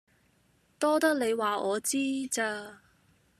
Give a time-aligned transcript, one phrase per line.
[0.79, 1.99] 多得你話我知
[2.31, 2.79] 咋